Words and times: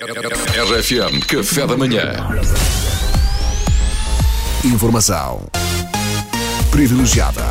RFM 0.00 1.20
Café 1.28 1.66
da 1.66 1.76
Manhã. 1.76 2.14
Informação 4.64 5.46
privilegiada 6.70 7.44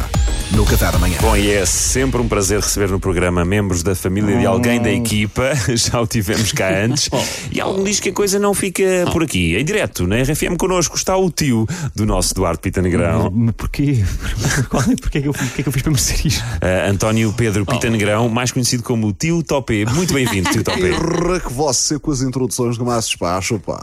no 0.53 0.65
Café 0.65 0.91
da 0.91 0.97
Manhã. 0.99 1.17
Bom, 1.21 1.35
e 1.35 1.49
é 1.49 1.65
sempre 1.65 2.19
um 2.21 2.27
prazer 2.27 2.59
receber 2.59 2.89
no 2.89 2.99
programa 2.99 3.45
membros 3.45 3.81
da 3.83 3.95
família 3.95 4.37
de 4.37 4.45
alguém 4.45 4.81
da 4.81 4.91
equipa. 4.91 5.51
Já 5.75 6.01
o 6.01 6.05
tivemos 6.07 6.51
cá 6.51 6.69
antes. 6.83 7.09
E 7.51 7.61
algum 7.61 7.83
diz 7.83 7.99
que 7.99 8.09
a 8.09 8.13
coisa 8.13 8.37
não 8.37 8.53
fica 8.53 8.83
por 9.13 9.23
aqui. 9.23 9.55
Em 9.55 9.63
direto, 9.63 10.05
na 10.05 10.17
RFM 10.21 10.57
connosco 10.57 10.95
está 10.97 11.15
o 11.15 11.29
tio 11.31 11.65
do 11.95 12.05
nosso 12.05 12.33
Duarte 12.33 12.61
Pita 12.61 12.81
Negrão, 12.81 13.31
Mas 13.33 13.55
porquê? 13.55 14.03
É- 14.03 14.95
Porquê 15.01 15.21
que 15.21 15.27
eu, 15.27 15.33
porquê 15.33 15.63
que 15.63 15.69
eu 15.69 15.73
fiz 15.73 15.81
para 15.81 15.91
merecer 15.91 16.27
isto? 16.27 16.43
eh, 16.61 16.89
António 16.89 17.33
Pedro 17.33 17.65
Pita 17.65 17.89
Negrão, 17.89 18.27
mais 18.29 18.51
conhecido 18.51 18.83
como 18.83 19.07
o 19.07 19.13
tio 19.13 19.41
Topé. 19.43 19.85
Muito 19.85 20.13
bem-vindo, 20.13 20.49
tio 20.49 20.63
Topé. 20.63 20.89
Irra 20.89 21.39
que 21.39 21.51
você 21.53 21.97
com 21.97 22.11
as 22.11 22.21
introduções 22.21 22.77
do 22.77 22.85
mais 22.85 23.05
despacho, 23.05 23.57
pá. 23.59 23.81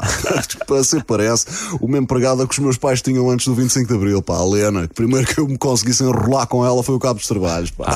Você 0.68 1.00
parece 1.02 1.46
o 1.80 1.86
mesmo 1.88 2.04
empregada 2.04 2.46
que 2.46 2.52
os 2.52 2.58
meus 2.58 2.76
pais 2.76 3.00
tinham 3.02 3.28
antes 3.30 3.46
do 3.46 3.54
25 3.54 3.88
de 3.88 3.94
Abril, 3.94 4.22
pá, 4.22 4.36
a 4.36 4.44
Lena. 4.44 4.86
Que 4.88 4.94
primeiro 4.94 5.26
que 5.26 5.38
eu 5.38 5.46
me 5.48 5.58
conseguisse 5.58 6.02
enrolar 6.02 6.46
com 6.46 6.57
ela 6.64 6.82
foi 6.82 6.94
o 6.94 6.98
cabo 6.98 7.18
dos 7.18 7.28
trabalhos, 7.28 7.70
pá. 7.70 7.86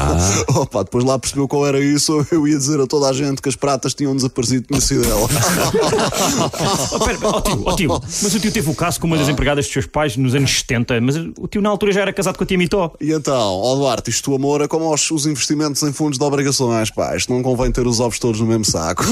Oh, 0.54 0.66
pá, 0.66 0.82
depois 0.82 1.04
lá 1.04 1.18
percebeu 1.18 1.48
qual 1.48 1.66
era 1.66 1.80
isso, 1.80 2.26
eu 2.30 2.46
ia 2.46 2.56
dizer 2.56 2.80
a 2.80 2.86
toda 2.86 3.08
a 3.08 3.12
gente 3.12 3.40
que 3.40 3.48
as 3.48 3.56
pratas 3.56 3.94
tinham 3.94 4.14
desaparecido 4.14 4.66
no 4.70 4.78
dela. 5.02 5.28
Oh, 6.92 6.98
pera, 6.98 7.18
oh, 7.22 7.40
tio, 7.40 7.62
oh, 7.64 7.76
tio, 7.76 7.88
mas 8.22 8.34
o 8.34 8.40
tio 8.40 8.52
teve 8.52 8.70
o 8.70 8.74
caso 8.74 9.00
com 9.00 9.06
uma 9.06 9.16
das 9.16 9.28
empregadas 9.28 9.64
dos 9.64 9.72
seus 9.72 9.86
pais 9.86 10.16
nos 10.16 10.34
anos 10.34 10.58
70, 10.58 11.00
mas 11.00 11.16
o 11.16 11.46
tio 11.48 11.62
na 11.62 11.70
altura 11.70 11.92
já 11.92 12.02
era 12.02 12.12
casado 12.12 12.36
com 12.36 12.44
a 12.44 12.46
tia 12.46 12.58
Mitó. 12.58 12.92
E 13.00 13.12
então, 13.12 13.34
ó 13.34 13.74
Duarte, 13.74 14.10
isto 14.10 14.30
do 14.30 14.36
amor 14.36 14.60
é 14.60 14.68
como 14.68 14.92
os, 14.92 15.10
os 15.10 15.26
investimentos 15.26 15.82
em 15.82 15.92
fundos 15.92 16.18
de 16.18 16.24
obrigações, 16.24 16.90
pá. 16.90 17.16
Isto 17.16 17.32
não 17.32 17.42
convém 17.42 17.70
ter 17.70 17.86
os 17.86 18.00
ovos 18.00 18.18
todos 18.18 18.40
no 18.40 18.46
mesmo 18.46 18.64
saco. 18.64 19.04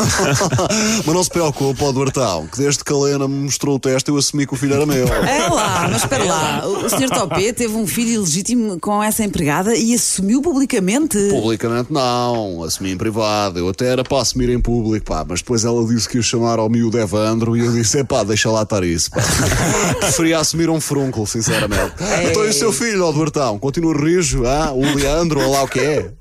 Mas 1.05 1.15
não 1.15 1.23
se 1.23 1.31
preocupe, 1.31 1.83
ó 1.83 1.93
Duartão, 1.93 2.47
que 2.47 2.59
desde 2.59 2.85
que 2.85 2.93
a 2.93 2.97
Lena 2.97 3.27
me 3.27 3.45
mostrou 3.45 3.77
o 3.77 3.79
teste 3.79 4.11
eu 4.11 4.17
assumi 4.17 4.47
que 4.47 4.55
o 4.55 4.57
filho 4.57 4.75
era 4.75 4.87
meu. 4.87 5.07
É 5.07 5.49
lá, 5.49 5.89
mas 5.89 6.03
espera 6.03 6.25
lá. 6.25 6.67
O 6.67 6.89
Sr. 6.89 7.11
Topé 7.11 7.53
teve 7.53 7.75
um 7.75 7.87
filho 7.87 8.11
ilegítimo 8.11 8.79
com 8.81 9.03
essa 9.03 9.23
empregada 9.41 9.75
e 9.75 9.95
assumiu 9.95 10.43
publicamente. 10.43 11.19
Publicamente 11.31 11.91
não, 11.91 12.63
assumi 12.63 12.93
em 12.93 12.97
privado. 12.97 13.59
Eu 13.59 13.69
até 13.71 13.87
era 13.87 14.05
para 14.05 14.21
assumir 14.21 14.51
em 14.51 14.61
público, 14.61 15.07
pá, 15.07 15.25
mas 15.27 15.41
depois 15.41 15.65
ela 15.65 15.83
disse 15.87 16.09
que 16.09 16.19
ia 16.19 16.23
chamar 16.23 16.59
ao 16.59 16.69
miúdo 16.69 16.99
Evandro 16.99 17.57
e 17.57 17.61
eu 17.61 17.73
disse: 17.73 17.99
é 17.99 18.05
pá, 18.05 18.23
deixa 18.23 18.51
lá 18.51 18.63
estar 18.63 18.85
isso, 18.85 19.11
pá. 19.11 19.23
Preferia 19.99 20.39
assumir 20.39 20.69
um 20.69 20.81
frúnculo, 20.81 21.27
sinceramente. 21.27 21.95
Então 22.29 22.45
e 22.45 22.51
o 22.51 22.53
seu 22.53 22.73
filho, 22.73 23.05
ó 23.05 23.13
Duartão? 23.13 23.59
Continua 23.59 23.95
rijo, 23.95 24.45
ah? 24.47 24.73
o 24.73 24.81
Leandro, 24.95 25.41
ou 25.41 25.53
lá 25.53 25.63
o 25.63 25.69
que 25.69 25.81
é? 25.81 26.13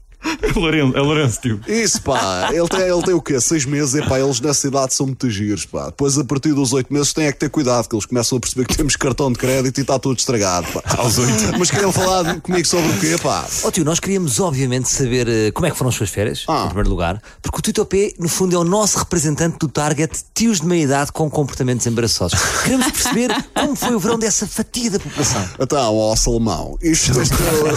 É 0.42 0.52
Lourenço, 0.59 0.98
é 0.98 1.02
Lourenço, 1.02 1.39
tio. 1.42 1.62
Isso, 1.67 2.02
pá, 2.02 2.50
ele 2.52 2.67
tem, 2.67 2.81
ele 2.81 3.02
tem 3.03 3.14
o 3.14 3.22
quê? 3.22 3.39
Seis 3.39 3.66
meses, 3.66 3.94
e 3.95 4.02
pá, 4.06 4.20
eles 4.20 4.42
nessa 4.42 4.67
idade 4.67 4.94
são 4.94 5.06
muito 5.06 5.30
giros, 5.30 5.66
pá. 5.66 5.86
Depois, 5.88 6.17
a 6.17 6.23
partir 6.25 6.53
dos 6.53 6.73
oito 6.73 6.92
meses, 6.92 7.14
têm 7.14 7.25
é 7.28 7.31
que 7.31 7.39
ter 7.39 7.50
cuidado, 7.50 7.88
que 7.88 7.95
eles 7.95 8.06
começam 8.06 8.38
a 8.38 8.42
perceber 8.42 8.66
que 8.66 8.75
temos 8.75 8.95
cartão 8.95 9.31
de 9.31 9.38
crédito 9.40 9.78
e 9.78 9.81
está 9.81 9.97
tudo 9.97 10.17
estragado, 10.17 10.67
pá. 10.73 10.81
Aos 10.97 11.17
oito. 11.17 11.58
Mas 11.58 11.72
queriam 11.72 11.92
falar 11.92 12.42
comigo 12.42 12.67
sobre 12.67 12.90
o 12.90 13.00
quê, 13.00 13.16
pá? 13.22 13.45
Ó 13.64 13.72
tio, 13.72 13.86
nós 13.86 14.00
queríamos 14.00 14.40
obviamente 14.40 14.90
saber 14.90 15.28
eh, 15.30 15.52
como 15.52 15.67
é 15.67 15.72
que 15.72 15.78
foram 15.78 15.90
as 15.90 15.95
suas 15.95 16.09
férias, 16.09 16.44
Ah. 16.47 16.64
em 16.64 16.67
primeiro 16.67 16.90
lugar, 16.90 17.22
porque 17.42 17.59
o 17.59 17.62
Tito 17.62 17.86
P, 17.86 18.16
no 18.20 18.28
fundo, 18.28 18.56
é 18.56 18.59
o 18.59 18.64
nosso 18.66 18.97
representante 18.97 19.58
do 19.59 19.67
target 19.70 20.20
tios 20.34 20.59
de 20.59 20.66
meia 20.67 20.84
idade 20.84 21.12
com 21.14 21.30
comportamentos 21.30 21.86
embaraçosos. 21.88 22.38
Queremos 22.64 22.88
perceber 22.92 23.30
como 23.53 23.75
foi 23.75 23.95
o 23.95 24.00
verão 24.00 24.20
dessa 24.20 24.45
fatia 24.47 24.92
da 24.92 25.00
população. 25.00 25.47
Então, 25.59 25.95
ó 25.95 26.16
Salomão, 26.16 26.78
isto, 26.81 27.22
isto- 27.22 27.36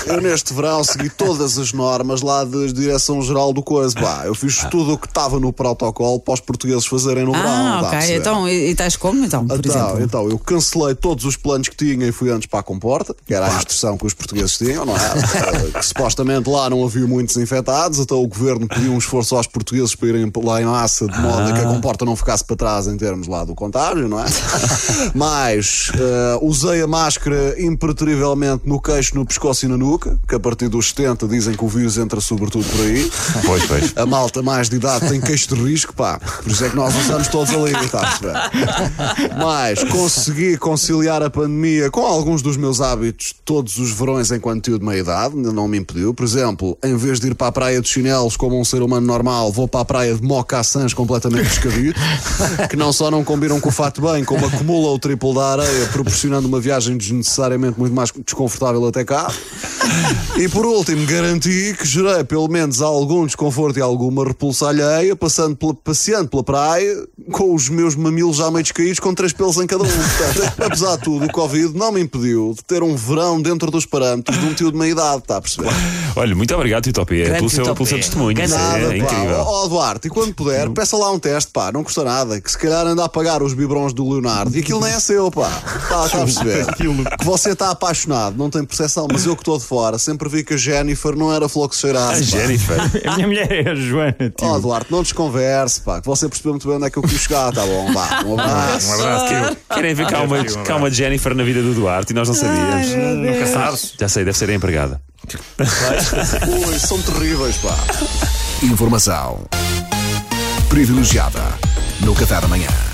eu, 0.09 0.15
eu 0.17 0.21
neste 0.21 0.53
verão 0.55 0.83
segui 0.83 1.09
todas 1.11 1.57
as 1.59 1.73
normas 1.73 2.21
lá 2.23 2.32
da 2.45 2.67
Direção-Geral 2.73 3.53
do 3.53 3.63
Coisa. 3.63 3.95
Pá, 3.95 4.23
eu 4.25 4.35
fiz 4.35 4.65
tudo 4.71 4.95
o 4.95 4.99
que 4.99 5.07
estava 5.07 5.39
no 5.39 5.53
protocolo 5.53 6.19
para 6.21 6.35
os 6.35 6.41
portugueses 6.41 6.87
fazerem 6.87 7.25
no 7.25 7.33
verão. 7.33 7.49
Ah, 7.49 7.79
tá 7.83 7.97
a 7.97 8.01
ok. 8.01 8.17
Então, 8.17 8.49
e, 8.49 8.71
e 8.71 8.75
tais 8.75 8.97
como, 8.97 9.25
então, 9.25 9.47
por 9.47 9.59
Então, 9.59 9.85
exemplo? 9.87 10.03
então, 10.03 10.29
eu 10.31 10.39
cancelei 10.39 10.95
todos 10.95 11.25
os 11.25 11.37
planos 11.37 11.69
que 11.69 11.77
tinha 11.77 12.07
e 12.07 12.13
fui 12.13 12.31
antes 12.31 12.47
para 12.47 12.61
a 12.61 12.63
comporta, 12.63 13.15
que 13.27 13.35
era 13.35 13.47
a 13.47 13.57
instrução 13.57 13.97
que 13.97 14.07
os 14.07 14.15
portugueses 14.15 14.57
tinham, 14.57 14.85
não 14.85 14.95
é? 14.97 15.73
Que 15.79 15.85
supostamente 15.87 16.49
lá 16.49 16.69
não 16.69 16.85
havia 16.85 17.07
muitos 17.07 17.37
infectados, 17.37 17.99
então 17.99 18.23
o 18.23 18.27
governo 18.27 18.67
pediu 18.69 18.93
um 18.93 18.99
esforço 18.99 19.37
aos 19.37 19.47
portugueses 19.47 19.95
para 19.95 20.09
irem 20.09 20.31
lá 20.43 20.61
em 20.61 20.65
massa, 20.65 21.07
de 21.07 21.19
modo 21.21 21.51
a 21.51 21.53
que 21.53 21.61
a 21.61 21.65
comporta 21.67 22.05
não 22.05 22.17
ficasse 22.17 22.45
para 22.45 22.57
trás 22.57 22.87
em 22.87 22.97
termos 22.97 23.27
lá 23.27 23.45
do 23.45 23.55
contágio, 23.55 24.09
não 24.09 24.21
é? 24.21 24.25
Mas 25.15 25.91
eh, 25.95 26.39
usei 26.43 26.83
a 26.83 26.87
máscara 26.87 27.61
impertrivelmente 27.61 28.63
no 28.67 28.81
queixo, 28.81 29.15
no 29.15 29.25
pescoço 29.27 29.65
e 29.65 29.69
na 29.69 29.77
nuca, 29.77 30.19
que 30.29 30.35
a 30.35 30.41
partir 30.41 30.69
dos 30.69 30.89
70 30.89 31.27
dizem 31.29 31.55
que 31.55 31.65
o 31.65 31.69
vírus 31.69 31.99
entra 31.99 32.21
sobretudo 32.23 32.65
por 32.65 32.81
aí. 32.81 33.11
Pois, 33.45 33.65
pois. 33.67 33.93
A 33.97 34.07
malta 34.07 34.43
mais 34.43 34.69
de 34.69 34.77
idade 34.77 35.09
tem 35.09 35.21
queixo 35.21 35.55
de 35.55 35.63
risco, 35.63 35.93
pá. 35.93 36.19
Por 36.19 36.51
isso 36.51 36.65
é 36.65 36.71
que 36.71 36.77
nós 36.77 36.95
usamos 36.95 37.29
todos 37.29 37.53
ali, 37.53 37.73
está 37.85 38.01
a 38.01 38.07
perceber? 38.07 39.37
Mas 39.37 39.85
consegui 39.85 40.57
conciliar 40.57 41.23
a 41.23 41.31
pandemia 41.31 41.91
com 41.91 42.07
alguns 42.07 42.41
dos 42.41 42.57
meus 42.57 42.81
hábitos 42.81 43.35
todos 43.45 43.79
os 43.79 43.91
verões 43.91 44.31
enquanto 44.31 44.65
tio 44.65 44.79
de 44.79 44.85
meia 44.85 45.01
idade, 45.01 45.37
ainda 45.37 45.53
não 45.53 45.67
me 45.67 45.79
impediu. 45.79 46.15
Por 46.15 46.25
exemplo, 46.25 46.79
em 46.85 46.97
vez 46.97 47.19
de 47.19 47.29
ir 47.29 47.35
para 47.35 47.49
a 47.49 47.53
praia 47.53 47.81
de 47.81 47.89
chinelos 47.89 48.37
como 48.37 48.59
um 48.59 48.65
ser 48.65 48.83
humano 48.83 49.07
normal, 49.07 49.51
vou 49.53 49.67
para 49.67 49.81
a 49.81 49.85
praia 49.85 50.15
de 50.15 50.23
mocaçãs 50.23 50.95
completamente 50.95 51.49
descabido, 51.49 51.99
que 52.71 52.77
não 52.77 52.93
só 52.93 53.11
não 53.11 53.25
combinam 53.25 53.61
com 53.61 53.69
o 53.69 53.73
fato 53.73 54.01
bem, 54.01 54.25
como 54.25 54.47
acumula 54.47 54.91
o 54.91 54.99
triplo 54.99 55.35
da 55.35 55.53
areia, 55.53 55.87
proporcionando 55.93 56.47
uma 56.47 56.61
viagem 56.61 56.97
desnecessariamente 56.97 57.79
muito 57.79 57.95
mais 57.95 58.11
desconfortável 58.25 58.87
até 58.87 59.05
cá. 59.05 59.31
E 60.37 60.49
por 60.49 60.65
último, 60.65 61.07
garanti 61.07 61.75
que 61.79 61.87
gerei 61.87 62.12
pelo 62.29 62.49
menos 62.49 62.83
algum 62.83 63.25
desconforto 63.25 63.79
e 63.79 63.83
alguma 63.83 64.25
repulsa 64.25 64.69
alheia, 64.69 65.17
passando 65.17 65.57
pela, 65.57 65.75
passeando 65.75 66.29
pela 66.29 66.45
praia 66.45 67.07
com 67.31 67.55
os 67.55 67.69
meus 67.69 67.95
mamilos 67.97 68.37
já 68.37 68.51
meio 68.51 68.63
descaídos, 68.63 69.01
com 69.01 69.15
três 69.15 69.33
pelos 69.33 69.57
em 69.57 69.67
cada 69.67 69.85
um. 69.85 69.87
Portanto, 69.87 70.53
apesar 70.67 70.97
de 70.97 71.03
tudo, 71.03 71.27
o 71.27 71.33
Covid 71.33 71.77
não 71.77 71.93
me 71.93 72.01
impediu 72.01 72.53
de 72.55 72.63
ter 72.65 72.83
um 72.83 72.95
verão 72.95 73.41
dentro 73.41 73.71
dos 73.71 73.87
parâmetros 73.87 74.39
de 74.39 74.47
um 74.47 74.55
tio 74.55 74.71
de 74.71 74.77
meia 74.77 74.91
idade, 74.91 75.19
está 75.19 75.39
a 75.39 75.41
perceber? 75.41 75.71
Olha, 76.15 76.35
muito 76.37 76.55
obrigado, 76.55 76.83
Grande 76.93 77.39
pelo 77.39 77.49
seu, 77.49 77.75
pelo 77.75 77.87
seu 77.87 77.99
testemunho. 77.99 78.37
Nada, 78.37 78.79
é 78.79 78.89
pá. 78.89 78.97
incrível. 78.97 79.37
Ó 79.39 79.63
ó, 79.63 79.69
Duarte, 79.69 80.09
e 80.09 80.11
quando 80.11 80.35
puder, 80.35 80.71
peça 80.71 80.97
lá 80.97 81.11
um 81.11 81.19
teste, 81.19 81.51
pá, 81.53 81.71
não 81.71 81.85
custa 81.85 82.03
nada. 82.05 82.41
Que 82.41 82.51
se 82.51 82.59
calhar 82.59 82.87
anda 82.87 83.05
a 83.05 83.09
pagar 83.09 83.43
os 83.43 83.55
biberons 83.55 83.93
do 83.93 84.09
Leonardo 84.09 84.57
e 84.57 84.61
aquilo 84.61 84.81
nem 84.81 84.93
é 84.93 85.01
seu, 85.01 85.31
pá. 85.31 85.49
Está 85.83 86.07
está 86.07 86.19
a 86.19 86.25
perceber? 86.25 86.67
Que 86.75 87.25
você 87.25 87.51
está 87.51 87.71
apaixonado, 87.71 88.37
não 88.37 88.51
tem 88.51 88.65
percepção, 88.65 89.07
mas 89.11 89.27
eu 89.27 89.37
que 89.37 89.43
estou 89.43 89.59
de 89.59 89.65
fora, 89.65 89.99
sempre 89.99 90.29
vi 90.29 90.43
que 90.43 90.55
a 90.55 90.57
Jennifer 90.57 91.17
não 91.17 91.33
era 91.33 91.49
flor 91.49 91.69
cheirasse. 92.11 92.23
A. 92.37 92.41
Jennifer. 92.41 92.79
A 93.07 93.15
minha 93.17 93.27
mulher 93.27 93.67
é 93.67 93.71
a 93.71 93.75
Joana, 93.75 94.15
tio. 94.19 94.49
Ó, 94.49 94.59
Duarte, 94.59 94.91
não 94.91 95.03
desconverse, 95.03 95.81
pá, 95.83 96.01
que 96.01 96.07
você 96.07 96.29
percebeu 96.29 96.53
muito 96.53 96.67
bem 96.67 96.77
onde 96.77 96.87
é 96.87 96.91
que 96.91 96.97
eu 96.99 97.03
quis 97.03 97.21
chegar, 97.21 97.53
tá 97.53 97.65
bom? 97.65 97.93
Vá, 97.93 98.23
um 98.25 98.35
abraço. 98.39 98.89
Um 98.89 98.95
abraço, 98.95 99.27
tio. 99.27 99.57
Querem 99.75 99.95
ver 99.95 100.07
que 100.07 100.15
há 100.15 100.23
uma, 100.23 100.45
que 100.45 100.73
há 100.73 100.77
uma 100.77 100.91
Jennifer 100.91 101.35
na 101.35 101.45
vida 101.45 101.63
do 101.63 101.75
Duarte 101.75 102.13
e 102.13 102.15
nós 102.15 102.29
não 102.29 102.35
sabíamos. 102.35 102.89
Nunca 102.89 103.47
sabes. 103.47 103.95
Já 103.99 104.09
sei, 104.09 104.25
deve 104.25 104.37
ser 104.37 104.51
a 104.51 104.55
empregada. 104.55 105.01
Ui, 106.69 106.79
são 106.79 107.01
terríveis, 107.03 107.57
pá. 107.59 107.77
Informação 108.63 109.41
privilegiada 110.69 111.41
no 112.01 112.15
Café 112.15 112.41
da 112.41 112.49
Manhã. 112.49 112.92